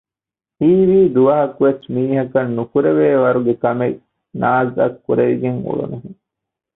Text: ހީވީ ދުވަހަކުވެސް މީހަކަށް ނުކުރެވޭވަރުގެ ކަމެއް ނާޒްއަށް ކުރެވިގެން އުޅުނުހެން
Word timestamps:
ހީވީ 0.59 0.99
ދުވަހަކުވެސް 1.15 1.83
މީހަކަށް 1.93 2.53
ނުކުރެވޭވަރުގެ 2.57 3.53
ކަމެއް 3.63 3.99
ނާޒްއަށް 4.41 4.97
ކުރެވިގެން 5.05 5.59
އުޅުނުހެން 5.65 6.19